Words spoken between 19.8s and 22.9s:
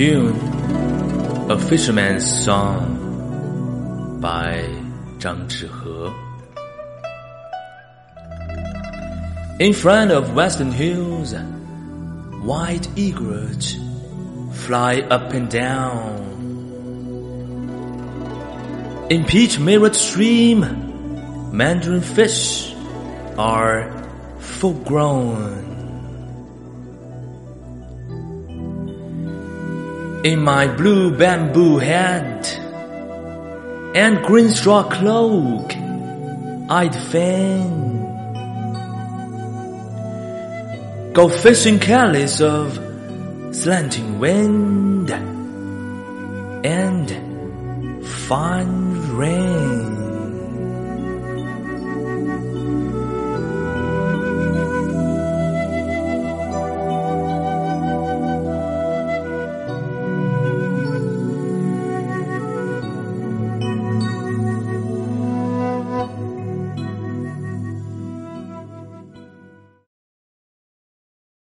stream, mandarin fish